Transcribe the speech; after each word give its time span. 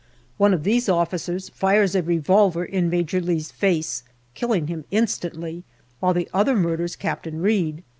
One 0.37 0.51
of 0.55 0.63
these 0.63 0.89
officers 0.89 1.49
fires 1.49 1.93
a 1.93 2.01
revolver 2.01 2.65
in 2.65 2.89
Major 2.89 3.21
Lee's 3.21 3.51
face, 3.51 4.01
killing 4.33 4.65
him 4.65 4.83
instantly, 4.89 5.63
while 5.99 6.15
the 6.15 6.27
other 6.33 6.55
murders 6.55 6.95
Captain 6.95 7.39
Reid. 7.39 7.83